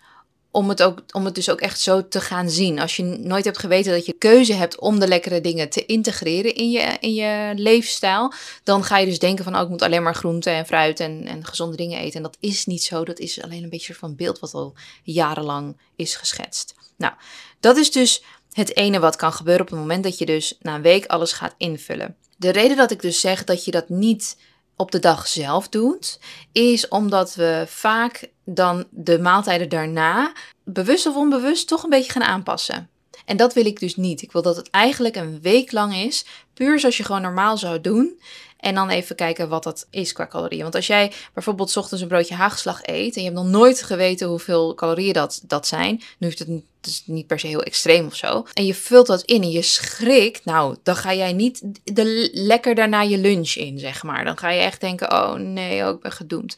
om 0.53 0.69
het, 0.69 0.83
ook, 0.83 1.03
om 1.13 1.25
het 1.25 1.35
dus 1.35 1.51
ook 1.51 1.61
echt 1.61 1.81
zo 1.81 2.09
te 2.09 2.21
gaan 2.21 2.51
zien. 2.51 2.79
Als 2.79 2.97
je 2.97 3.03
nooit 3.03 3.45
hebt 3.45 3.59
geweten 3.59 3.93
dat 3.93 4.07
je 4.07 4.13
keuze 4.13 4.53
hebt 4.53 4.79
om 4.79 4.99
de 4.99 5.09
lekkere 5.09 5.41
dingen 5.41 5.69
te 5.69 5.87
integreren 5.87 6.55
in 6.55 6.71
je, 6.71 6.97
in 7.01 7.15
je 7.15 7.53
leefstijl, 7.57 8.33
dan 8.65 8.85
ga 8.85 8.99
je 8.99 9.07
dus 9.07 9.19
denken 9.19 9.45
van, 9.45 9.57
oh, 9.57 9.63
ik 9.63 9.69
moet 9.69 9.83
alleen 9.83 10.03
maar 10.03 10.15
groente 10.15 10.51
en 10.51 10.67
fruit 10.67 11.01
en, 11.01 11.27
en 11.27 11.45
gezonde 11.45 11.77
dingen 11.77 11.99
eten. 11.99 12.17
En 12.17 12.23
dat 12.23 12.37
is 12.41 12.67
niet 12.67 12.83
zo. 12.83 13.05
Dat 13.05 13.19
is 13.19 13.43
alleen 13.43 13.63
een 13.63 13.69
beetje 13.69 13.95
van 13.95 14.17
beeld 14.17 14.39
wat 14.39 14.55
al 14.55 14.75
jarenlang 15.03 15.77
is 15.97 16.17
geschetst. 16.17 16.75
Nou, 16.97 17.13
dat 17.61 17.77
is 17.77 17.91
dus 17.91 18.23
het 18.53 18.77
ene 18.77 19.01
wat 19.01 19.17
kan 19.17 19.33
gebeuren 19.33 19.63
op 19.63 19.71
het 19.71 19.79
moment 19.79 20.05
dat 20.05 20.19
je 20.19 20.27
dus 20.27 20.57
na 20.61 20.75
een 20.75 20.83
week 20.83 21.07
alles 21.07 21.33
gaat 21.33 21.55
invullen. 21.57 22.17
De 22.37 22.51
reden 22.51 22.77
dat 22.77 22.91
ik 22.91 23.01
dus 23.01 23.21
zeg 23.21 23.45
dat 23.45 23.65
je 23.65 23.71
dat 23.71 23.89
niet 23.89 24.37
op 24.83 24.91
de 24.91 24.99
dag 24.99 25.27
zelf 25.29 25.69
doet, 25.69 26.19
is 26.53 26.89
omdat 26.89 27.35
we 27.35 27.65
vaak 27.69 28.29
dan 28.45 28.87
de 28.91 29.19
maaltijden 29.19 29.69
daarna 29.69 30.33
bewust 30.65 31.07
of 31.07 31.17
onbewust 31.17 31.69
toch 31.69 31.83
een 31.83 31.91
beetje 31.91 32.13
gaan 32.13 32.23
aanpassen. 32.23 32.91
En 33.25 33.37
dat 33.37 33.55
wil 33.55 33.67
ik 33.67 33.81
dus 33.81 33.97
niet. 33.97 34.23
Ik 34.23 34.33
wil 34.33 34.43
dat 34.43 34.57
het 34.57 34.71
eigenlijk 34.71 35.17
een 35.17 35.41
week 35.41 35.73
lang 35.73 35.95
is, 35.95 36.25
puur 36.55 36.81
zoals 36.81 36.97
je 36.97 37.05
gewoon 37.05 37.23
normaal 37.23 37.57
zou 37.59 37.81
doen. 37.81 38.21
En 38.63 38.75
dan 38.75 38.89
even 38.89 39.17
kijken 39.17 39.49
wat 39.49 39.63
dat 39.63 39.87
is 39.91 40.13
qua 40.13 40.27
calorieën. 40.27 40.63
Want 40.63 40.75
als 40.75 40.87
jij 40.87 41.13
bijvoorbeeld 41.35 41.77
ochtends 41.77 42.03
een 42.03 42.09
broodje 42.09 42.35
haagslag 42.35 42.81
eet 42.83 43.17
en 43.17 43.23
je 43.23 43.29
hebt 43.29 43.41
nog 43.41 43.51
nooit 43.51 43.83
geweten 43.83 44.29
hoeveel 44.29 44.75
calorieën 44.75 45.13
dat, 45.13 45.43
dat 45.47 45.67
zijn, 45.67 46.03
nu 46.19 46.27
heeft 46.27 46.39
het 46.39 46.63
is 46.83 47.03
niet 47.07 47.27
per 47.27 47.39
se 47.39 47.47
heel 47.47 47.63
extreem 47.63 48.07
of 48.07 48.15
zo. 48.15 48.47
En 48.53 48.67
je 48.67 48.75
vult 48.75 49.07
dat 49.07 49.23
in 49.23 49.43
en 49.43 49.51
je 49.51 49.63
schrikt, 49.63 50.45
nou, 50.45 50.77
dan 50.83 50.97
ga 50.97 51.15
jij 51.15 51.33
niet 51.33 51.63
de, 51.85 52.31
lekker 52.33 52.75
daarna 52.75 53.03
je 53.03 53.19
lunch 53.19 53.55
in, 53.55 53.79
zeg 53.79 54.03
maar. 54.03 54.25
Dan 54.25 54.39
ga 54.39 54.51
je 54.51 54.61
echt 54.61 54.81
denken, 54.81 55.13
oh 55.13 55.35
nee, 55.35 55.85
oh, 55.85 55.95
ik 55.95 56.01
ben 56.01 56.13
gedoemd. 56.13 56.57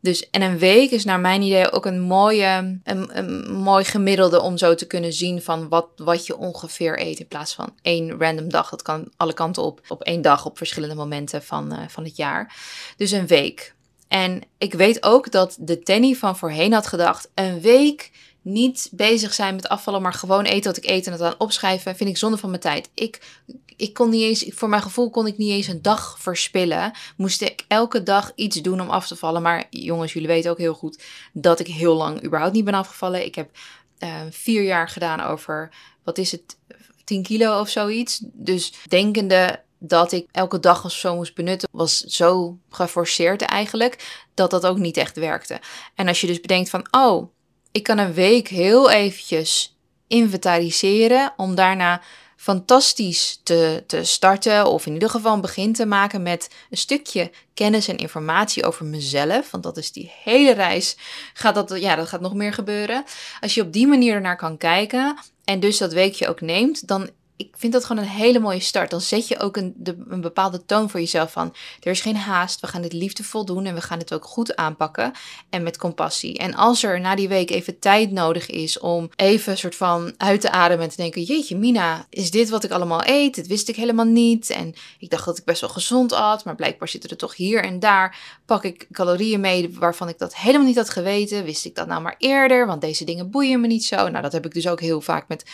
Dus, 0.00 0.30
en 0.30 0.42
een 0.42 0.58
week 0.58 0.90
is 0.90 1.04
naar 1.04 1.20
mijn 1.20 1.42
idee 1.42 1.72
ook 1.72 1.86
een 1.86 2.00
mooie, 2.00 2.80
een, 2.84 3.18
een 3.18 3.52
mooi 3.52 3.84
gemiddelde 3.84 4.40
om 4.40 4.56
zo 4.56 4.74
te 4.74 4.86
kunnen 4.86 5.12
zien 5.12 5.42
van 5.42 5.68
wat, 5.68 5.88
wat 5.96 6.26
je 6.26 6.36
ongeveer 6.36 7.00
eet. 7.00 7.18
In 7.18 7.28
plaats 7.28 7.54
van 7.54 7.74
één 7.82 8.18
random 8.18 8.48
dag. 8.48 8.70
Dat 8.70 8.82
kan 8.82 9.12
alle 9.16 9.34
kanten 9.34 9.62
op. 9.62 9.80
Op 9.88 10.02
één 10.02 10.22
dag 10.22 10.46
op 10.46 10.56
verschillende 10.56 10.94
momenten 10.94 11.42
van, 11.42 11.72
uh, 11.72 11.78
van 11.88 12.04
het 12.04 12.16
jaar. 12.16 12.56
Dus 12.96 13.10
een 13.10 13.26
week. 13.26 13.74
En 14.08 14.42
ik 14.58 14.74
weet 14.74 15.02
ook 15.02 15.30
dat 15.30 15.56
de 15.60 15.78
Tenny 15.78 16.14
van 16.14 16.36
voorheen 16.36 16.72
had 16.72 16.86
gedacht: 16.86 17.30
een 17.34 17.60
week 17.60 18.10
niet 18.48 18.88
bezig 18.92 19.34
zijn 19.34 19.54
met 19.54 19.68
afvallen, 19.68 20.02
maar 20.02 20.12
gewoon 20.12 20.44
eten 20.44 20.72
wat 20.72 20.76
ik 20.76 20.90
eet 20.90 21.06
en 21.06 21.12
het 21.12 21.20
dan 21.20 21.34
opschrijven, 21.38 21.96
vind 21.96 22.10
ik 22.10 22.16
zonde 22.16 22.36
van 22.36 22.50
mijn 22.50 22.62
tijd. 22.62 22.90
Ik, 22.94 23.40
ik 23.76 23.94
kon 23.94 24.10
niet 24.10 24.22
eens, 24.22 24.56
voor 24.56 24.68
mijn 24.68 24.82
gevoel 24.82 25.10
kon 25.10 25.26
ik 25.26 25.38
niet 25.38 25.50
eens 25.50 25.66
een 25.66 25.82
dag 25.82 26.16
verspillen. 26.20 26.92
Moest 27.16 27.42
ik 27.42 27.64
elke 27.68 28.02
dag 28.02 28.32
iets 28.34 28.62
doen 28.62 28.80
om 28.80 28.90
af 28.90 29.06
te 29.06 29.16
vallen. 29.16 29.42
Maar 29.42 29.66
jongens, 29.70 30.12
jullie 30.12 30.28
weten 30.28 30.50
ook 30.50 30.58
heel 30.58 30.74
goed 30.74 31.02
dat 31.32 31.60
ik 31.60 31.66
heel 31.66 31.94
lang 31.94 32.24
überhaupt 32.24 32.54
niet 32.54 32.64
ben 32.64 32.74
afgevallen. 32.74 33.24
Ik 33.24 33.34
heb 33.34 33.50
uh, 33.98 34.20
vier 34.30 34.62
jaar 34.62 34.88
gedaan 34.88 35.20
over, 35.20 35.70
wat 36.02 36.18
is 36.18 36.32
het, 36.32 36.56
10 37.04 37.22
kilo 37.22 37.60
of 37.60 37.68
zoiets. 37.68 38.20
Dus 38.22 38.72
denkende 38.88 39.62
dat 39.78 40.12
ik 40.12 40.28
elke 40.32 40.60
dag 40.60 40.84
of 40.84 40.92
zo 40.92 41.14
moest 41.14 41.34
benutten, 41.34 41.68
was 41.72 41.98
zo 41.98 42.58
geforceerd 42.70 43.42
eigenlijk, 43.42 44.24
dat 44.34 44.50
dat 44.50 44.66
ook 44.66 44.78
niet 44.78 44.96
echt 44.96 45.16
werkte. 45.16 45.60
En 45.94 46.08
als 46.08 46.20
je 46.20 46.26
dus 46.26 46.40
bedenkt 46.40 46.70
van, 46.70 46.86
oh, 46.90 47.28
ik 47.72 47.82
kan 47.82 47.98
een 47.98 48.14
week 48.14 48.48
heel 48.48 48.90
eventjes 48.90 49.76
inventariseren 50.06 51.32
om 51.36 51.54
daarna 51.54 52.02
fantastisch 52.36 53.40
te, 53.42 53.84
te 53.86 54.04
starten, 54.04 54.66
of 54.66 54.86
in 54.86 54.92
ieder 54.92 55.10
geval 55.10 55.34
een 55.34 55.40
begin 55.40 55.72
te 55.72 55.86
maken 55.86 56.22
met 56.22 56.50
een 56.70 56.76
stukje 56.76 57.30
kennis 57.54 57.88
en 57.88 57.96
informatie 57.96 58.64
over 58.64 58.84
mezelf. 58.84 59.50
Want 59.50 59.62
dat 59.62 59.76
is 59.76 59.92
die 59.92 60.12
hele 60.22 60.52
reis. 60.52 60.96
Gaat 61.32 61.54
dat, 61.54 61.80
ja, 61.80 61.96
dat 61.96 62.08
gaat 62.08 62.20
nog 62.20 62.34
meer 62.34 62.52
gebeuren. 62.52 63.04
Als 63.40 63.54
je 63.54 63.62
op 63.62 63.72
die 63.72 63.86
manier 63.86 64.14
ernaar 64.14 64.36
kan 64.36 64.56
kijken 64.56 65.18
en 65.44 65.60
dus 65.60 65.78
dat 65.78 65.92
weekje 65.92 66.28
ook 66.28 66.40
neemt, 66.40 66.88
dan 66.88 67.10
ik 67.38 67.54
vind 67.56 67.72
dat 67.72 67.84
gewoon 67.84 68.02
een 68.02 68.08
hele 68.08 68.38
mooie 68.38 68.60
start. 68.60 68.90
Dan 68.90 69.00
zet 69.00 69.28
je 69.28 69.38
ook 69.38 69.56
een, 69.56 69.74
de, 69.76 69.96
een 70.08 70.20
bepaalde 70.20 70.64
toon 70.64 70.90
voor 70.90 71.00
jezelf 71.00 71.32
van... 71.32 71.54
er 71.80 71.90
is 71.90 72.00
geen 72.00 72.16
haast, 72.16 72.60
we 72.60 72.66
gaan 72.66 72.82
dit 72.82 72.92
liefdevol 72.92 73.44
doen... 73.44 73.66
en 73.66 73.74
we 73.74 73.80
gaan 73.80 73.98
het 73.98 74.14
ook 74.14 74.24
goed 74.24 74.56
aanpakken 74.56 75.12
en 75.50 75.62
met 75.62 75.76
compassie. 75.76 76.38
En 76.38 76.54
als 76.54 76.82
er 76.82 77.00
na 77.00 77.14
die 77.14 77.28
week 77.28 77.50
even 77.50 77.78
tijd 77.78 78.10
nodig 78.10 78.50
is 78.50 78.78
om 78.78 79.10
even 79.16 79.58
soort 79.58 79.74
van 79.74 80.14
uit 80.16 80.40
te 80.40 80.50
ademen... 80.50 80.84
en 80.84 80.90
te 80.90 80.96
denken, 80.96 81.22
jeetje 81.22 81.56
Mina, 81.56 82.06
is 82.10 82.30
dit 82.30 82.48
wat 82.48 82.64
ik 82.64 82.70
allemaal 82.70 83.02
eet? 83.04 83.34
Dit 83.34 83.46
wist 83.46 83.68
ik 83.68 83.76
helemaal 83.76 84.04
niet. 84.04 84.50
En 84.50 84.74
ik 84.98 85.10
dacht 85.10 85.24
dat 85.24 85.38
ik 85.38 85.44
best 85.44 85.60
wel 85.60 85.70
gezond 85.70 86.12
at... 86.12 86.44
maar 86.44 86.54
blijkbaar 86.54 86.88
zitten 86.88 87.10
er 87.10 87.16
toch 87.16 87.36
hier 87.36 87.64
en 87.64 87.78
daar... 87.78 88.18
pak 88.46 88.64
ik 88.64 88.86
calorieën 88.92 89.40
mee 89.40 89.74
waarvan 89.78 90.08
ik 90.08 90.18
dat 90.18 90.36
helemaal 90.36 90.66
niet 90.66 90.76
had 90.76 90.90
geweten. 90.90 91.44
Wist 91.44 91.64
ik 91.64 91.74
dat 91.74 91.86
nou 91.86 92.02
maar 92.02 92.14
eerder, 92.18 92.66
want 92.66 92.80
deze 92.80 93.04
dingen 93.04 93.30
boeien 93.30 93.60
me 93.60 93.66
niet 93.66 93.84
zo. 93.84 94.08
Nou, 94.08 94.22
dat 94.22 94.32
heb 94.32 94.46
ik 94.46 94.54
dus 94.54 94.68
ook 94.68 94.80
heel 94.80 95.00
vaak 95.00 95.28
met 95.28 95.44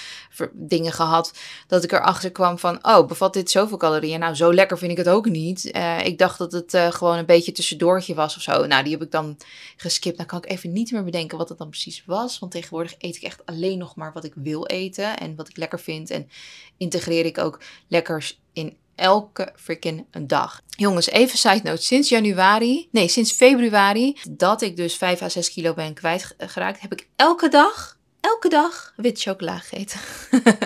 dingen 0.53 0.93
gehad 0.93 1.33
dat 1.75 1.85
ik 1.85 1.93
erachter 1.93 2.33
kwam 2.33 2.59
van, 2.59 2.79
oh, 2.83 3.07
bevat 3.07 3.33
dit 3.33 3.51
zoveel 3.51 3.77
calorieën? 3.77 4.21
Nou, 4.21 4.35
zo 4.35 4.55
lekker 4.55 4.79
vind 4.79 4.91
ik 4.91 4.97
het 4.97 5.09
ook 5.09 5.29
niet. 5.29 5.71
Uh, 5.77 6.07
ik 6.07 6.19
dacht 6.19 6.39
dat 6.39 6.53
het 6.53 6.75
uh, 6.75 6.93
gewoon 6.93 7.19
een 7.19 7.27
beetje 7.27 7.53
tussendoortje 7.53 8.15
was 8.15 8.37
of 8.37 8.43
zo. 8.43 8.67
Nou, 8.67 8.83
die 8.83 8.93
heb 8.93 9.03
ik 9.03 9.11
dan 9.11 9.37
geskipt. 9.77 10.17
Dan 10.17 10.27
kan 10.27 10.39
ik 10.39 10.51
even 10.51 10.73
niet 10.73 10.93
meer 10.93 11.05
bedenken 11.05 11.39
wat 11.39 11.49
het 11.49 11.59
dan 11.59 11.69
precies 11.69 12.03
was. 12.07 12.39
Want 12.39 12.53
tegenwoordig 12.53 12.95
eet 12.99 13.17
ik 13.17 13.23
echt 13.23 13.47
alleen 13.47 13.79
nog 13.79 13.97
maar 13.97 14.13
wat 14.13 14.25
ik 14.25 14.33
wil 14.35 14.67
eten 14.67 15.19
en 15.19 15.37
wat 15.37 15.49
ik 15.49 15.57
lekker 15.57 15.81
vind. 15.81 16.11
En 16.11 16.29
integreer 16.77 17.25
ik 17.25 17.39
ook 17.39 17.61
lekkers 17.89 18.41
in 18.53 18.77
elke 18.95 19.53
freaking 19.57 20.07
dag. 20.21 20.63
Jongens, 20.69 21.09
even 21.09 21.39
side 21.39 21.61
note. 21.63 21.83
Sinds 21.83 22.09
januari, 22.09 22.89
nee, 22.91 23.09
sinds 23.09 23.33
februari, 23.33 24.19
dat 24.31 24.63
ik 24.63 24.77
dus 24.77 24.97
5 24.97 25.23
à 25.23 25.29
6 25.29 25.53
kilo 25.53 25.75
ben 25.75 25.95
kwijtgeraakt, 25.95 26.81
heb 26.81 26.93
ik 26.93 27.09
elke 27.17 27.49
dag 27.49 27.94
elke 28.25 28.49
dag 28.49 28.93
wit 28.97 29.21
chocola 29.21 29.59
gegeten. 29.59 30.01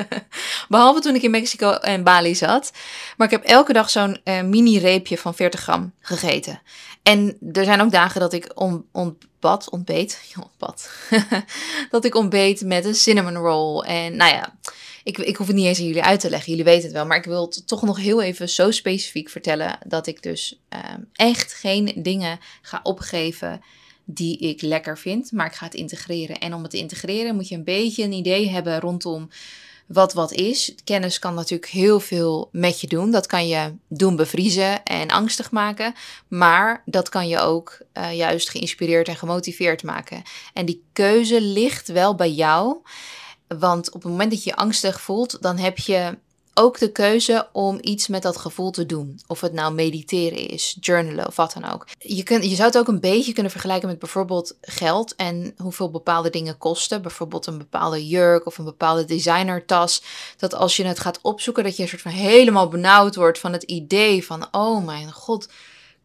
Behalve 0.69 1.01
toen 1.01 1.15
ik 1.15 1.23
in 1.23 1.31
Mexico 1.31 1.71
en 1.71 2.05
Bali 2.05 2.35
zat. 2.35 2.73
Maar 3.17 3.27
ik 3.27 3.33
heb 3.33 3.45
elke 3.45 3.73
dag 3.73 3.91
zo'n 3.91 4.21
uh, 4.25 4.43
mini 4.43 4.79
reepje 4.79 5.19
van 5.19 5.35
40 5.35 5.61
gram 5.61 5.93
gegeten. 6.01 6.63
En 7.03 7.39
er 7.53 7.65
zijn 7.65 7.81
ook 7.81 7.91
dagen 7.91 8.21
dat 8.21 8.33
ik 8.33 8.51
on, 8.55 8.87
ontbad, 8.93 9.71
ontbeet, 9.71 10.23
ontbad. 10.51 10.91
dat 11.91 12.05
ik 12.05 12.15
ontbeet 12.15 12.61
met 12.61 12.85
een 12.85 12.95
cinnamon 12.95 13.37
roll. 13.37 13.83
En 13.83 14.17
nou 14.17 14.35
ja, 14.35 14.59
ik, 15.05 15.19
ik 15.19 15.37
hoef 15.37 15.47
het 15.47 15.57
niet 15.57 15.67
eens 15.67 15.79
aan 15.79 15.87
jullie 15.87 16.03
uit 16.03 16.21
te 16.21 16.31
leggen. 16.31 16.51
Jullie 16.51 16.65
weten 16.65 16.85
het 16.85 16.93
wel. 16.93 17.07
Maar 17.07 17.17
ik 17.17 17.25
wil 17.25 17.45
het 17.45 17.67
toch 17.67 17.83
nog 17.83 17.97
heel 17.97 18.23
even 18.23 18.49
zo 18.49 18.71
specifiek 18.71 19.29
vertellen. 19.29 19.79
Dat 19.87 20.07
ik 20.07 20.23
dus 20.23 20.61
uh, 20.75 20.81
echt 21.13 21.53
geen 21.53 21.93
dingen 21.97 22.39
ga 22.63 22.81
opgeven 22.83 23.63
die 24.11 24.39
ik 24.39 24.63
lekker 24.63 24.99
vind, 24.99 25.33
maar 25.33 25.47
ik 25.47 25.53
ga 25.53 25.65
het 25.65 25.75
integreren. 25.75 26.39
En 26.39 26.55
om 26.55 26.63
het 26.63 26.71
te 26.71 26.79
integreren 26.79 27.35
moet 27.35 27.49
je 27.49 27.55
een 27.55 27.65
beetje 27.65 28.05
een 28.05 28.13
idee 28.13 28.49
hebben 28.49 28.81
rondom 28.81 29.29
wat 29.87 30.13
wat 30.13 30.33
is. 30.33 30.75
Kennis 30.85 31.19
kan 31.19 31.35
natuurlijk 31.35 31.71
heel 31.71 32.01
veel 32.01 32.49
met 32.53 32.81
je 32.81 32.87
doen. 32.87 33.11
Dat 33.11 33.27
kan 33.27 33.49
je 33.49 33.75
doen 33.89 34.17
bevriezen 34.17 34.85
en 34.85 35.09
angstig 35.09 35.51
maken, 35.51 35.95
maar 36.29 36.83
dat 36.85 37.09
kan 37.09 37.29
je 37.29 37.39
ook 37.39 37.79
uh, 37.95 38.17
juist 38.17 38.51
geïnspireerd 38.51 39.09
en 39.09 39.17
gemotiveerd 39.17 39.83
maken. 39.83 40.23
En 40.53 40.67
die 40.67 40.85
keuze 40.93 41.41
ligt 41.41 41.89
wel 41.89 42.15
bij 42.15 42.33
jou. 42.33 42.77
Want 43.59 43.93
op 43.93 44.03
het 44.03 44.11
moment 44.11 44.31
dat 44.31 44.45
je 44.45 44.51
je 44.51 44.57
angstig 44.57 45.01
voelt, 45.01 45.43
dan 45.43 45.59
heb 45.59 45.79
je 45.79 46.19
ook 46.59 46.79
de 46.79 46.93
keuze 46.93 47.49
om 47.53 47.79
iets 47.81 48.09
met 48.09 48.23
dat 48.23 48.37
gevoel 48.37 48.71
te 48.71 48.87
doen. 48.87 49.21
Of 49.27 49.41
het 49.41 49.53
nou 49.53 49.75
mediteren 49.75 50.49
is, 50.49 50.77
journalen 50.81 51.27
of 51.27 51.37
wat 51.37 51.53
dan 51.53 51.73
ook. 51.73 51.87
Je, 51.99 52.23
kunt, 52.23 52.45
je 52.45 52.55
zou 52.55 52.69
het 52.69 52.79
ook 52.79 52.89
een 52.89 53.01
beetje 53.01 53.33
kunnen 53.33 53.53
vergelijken 53.53 53.89
met 53.89 53.99
bijvoorbeeld 53.99 54.57
geld 54.61 55.15
en 55.15 55.55
hoeveel 55.57 55.91
bepaalde 55.91 56.31
dingen 56.31 56.59
kosten. 56.59 57.03
Bijvoorbeeld 57.03 57.47
een 57.47 57.59
bepaalde 57.59 58.07
jurk 58.07 58.47
of 58.47 58.59
een 58.59 58.65
bepaalde 58.65 59.05
designertas. 59.05 60.03
Dat 60.37 60.55
als 60.55 60.77
je 60.77 60.85
het 60.85 60.99
gaat 60.99 61.19
opzoeken, 61.23 61.65
dat 61.65 61.77
je 61.77 61.83
een 61.83 61.89
soort 61.89 62.03
van 62.03 62.11
helemaal 62.11 62.69
benauwd 62.69 63.15
wordt 63.15 63.39
van 63.39 63.53
het 63.53 63.63
idee 63.63 64.25
van: 64.27 64.49
oh 64.51 64.85
mijn 64.85 65.13
god 65.13 65.49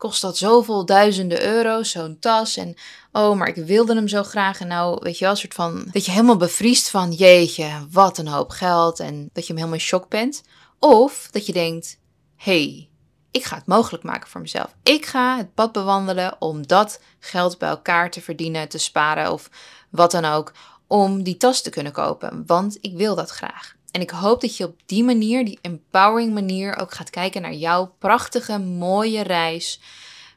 kost 0.04 0.22
dat 0.22 0.38
zoveel 0.38 0.86
duizenden 0.86 1.46
euro's, 1.46 1.92
zo'n 1.92 2.20
tas. 2.20 2.58
En 2.58 2.76
oh, 3.12 3.38
maar 3.38 3.48
ik 3.48 3.66
wilde 3.66 3.96
hem 3.96 4.08
zo 4.08 4.24
graag. 4.24 4.60
En 4.60 4.68
nou, 4.68 4.98
weet 5.02 5.18
je 5.18 5.24
wel, 5.24 5.34
een 5.34 5.40
soort 5.40 5.54
van, 5.54 5.88
dat 5.92 6.06
je 6.06 6.12
helemaal 6.12 6.38
bevriest 6.38 6.90
van, 6.90 7.12
jeetje, 7.12 7.88
wat 7.92 8.18
een 8.18 8.28
hoop 8.28 8.50
geld. 8.50 9.00
En 9.00 9.30
dat 9.34 9.44
je 9.44 9.54
hem 9.54 9.58
helemaal 9.58 9.80
in 9.80 9.86
shock 9.86 10.10
bent. 10.10 10.44
Of 10.80 11.28
dat 11.32 11.46
je 11.46 11.54
denkt, 11.54 12.00
hey, 12.36 12.90
ik 13.32 13.44
ga 13.44 13.56
het 13.56 13.66
mogelijk 13.66 14.04
maken 14.04 14.30
voor 14.30 14.42
mezelf. 14.42 14.76
Ik 14.84 15.06
ga 15.06 15.38
het 15.38 15.54
pad 15.54 15.72
bewandelen 15.72 16.36
om 16.40 16.68
dat 16.68 17.00
geld 17.20 17.58
bij 17.58 17.70
elkaar 17.70 18.12
te 18.12 18.22
verdienen, 18.22 18.70
te 18.70 18.78
sparen 18.78 19.32
of 19.32 19.50
wat 19.90 20.12
dan 20.12 20.26
ook. 20.26 20.52
Om 20.88 21.24
die 21.24 21.38
tas 21.38 21.62
te 21.62 21.70
kunnen 21.70 21.92
kopen, 21.92 22.44
want 22.46 22.78
ik 22.82 22.98
wil 22.98 23.16
dat 23.16 23.30
graag. 23.30 23.76
En 23.94 24.02
ik 24.02 24.10
hoop 24.10 24.42
dat 24.42 24.58
je 24.58 24.66
op 24.66 24.80
die 24.86 25.04
manier, 25.04 25.46
die 25.46 25.60
empowering 25.62 26.34
manier, 26.34 26.78
ook 26.78 26.94
gaat 26.94 27.10
kijken 27.10 27.42
naar 27.42 27.54
jouw 27.54 27.96
prachtige, 28.00 28.60
mooie 28.60 29.22
reis. 29.22 29.80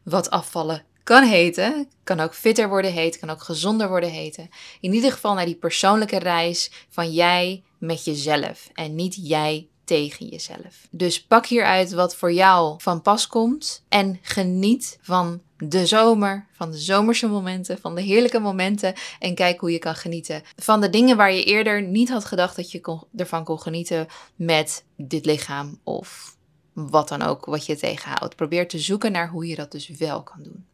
Wat 0.03 0.31
afvallen 0.31 0.85
kan 1.07 1.23
heten. 1.23 1.89
Kan 2.05 2.21
ook 2.21 2.35
fitter 2.35 2.69
worden 2.69 2.93
heten, 2.93 3.21
kan 3.21 3.31
ook 3.31 3.43
gezonder 3.43 3.89
worden 3.89 4.11
heten. 4.11 4.49
In 4.81 4.93
ieder 4.93 5.13
geval 5.13 5.35
naar 5.35 5.45
die 5.45 5.55
persoonlijke 5.55 6.19
reis 6.19 6.71
van 6.89 7.13
jij 7.13 7.63
met 7.79 8.05
jezelf. 8.05 8.71
En 8.75 8.95
niet 8.95 9.19
jij 9.23 9.69
tegen 9.85 10.27
jezelf. 10.27 10.89
Dus 10.91 11.25
pak 11.25 11.47
hieruit 11.47 11.93
wat 11.93 12.17
voor 12.17 12.33
jou 12.33 12.75
van 12.79 13.03
pas 13.03 13.27
komt 13.27 13.85
en 13.89 14.19
geniet 14.23 14.99
van 15.03 15.41
de 15.59 15.87
zomer, 15.87 16.47
van 16.53 16.71
de 16.71 16.79
zomerse 16.79 17.27
momenten, 17.27 17.79
van 17.79 17.95
de 17.95 18.01
heerlijke 18.01 18.39
momenten 18.39 18.95
en 19.19 19.35
kijk 19.35 19.61
hoe 19.61 19.71
je 19.71 19.79
kan 19.79 19.95
genieten 19.95 20.43
van 20.57 20.81
de 20.81 20.91
dingen 20.91 21.17
waar 21.17 21.33
je 21.33 21.45
eerder 21.45 21.83
niet 21.83 22.09
had 22.09 22.25
gedacht 22.25 22.57
dat 22.57 22.71
je 22.71 23.01
ervan 23.17 23.45
kon 23.45 23.61
genieten 23.61 24.07
met 24.37 24.85
dit 24.97 25.25
lichaam 25.25 25.81
of 25.85 26.37
wat 26.73 27.09
dan 27.09 27.23
ook 27.23 27.45
wat 27.45 27.67
je 27.67 27.77
tegenhoudt. 27.77 28.37
Probeer 28.37 28.69
te 28.69 28.79
zoeken 28.79 29.13
naar 29.13 29.29
hoe 29.29 29.47
je 29.47 29.57
dat 29.57 29.73
dus 29.73 29.89
wel 29.89 30.23
kan 30.23 30.43
doen. 30.43 30.67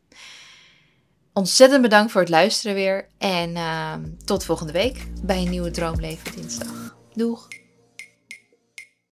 Ontzettend 1.32 1.82
bedankt 1.82 2.12
voor 2.12 2.20
het 2.20 2.30
luisteren 2.30 2.74
weer 2.74 3.08
en 3.18 3.50
uh, 3.50 3.94
tot 4.24 4.44
volgende 4.44 4.72
week 4.72 5.06
bij 5.22 5.42
een 5.42 5.50
nieuwe 5.50 5.70
Droomleven 5.70 6.36
dinsdag. 6.36 6.96
Doeg! 7.14 7.61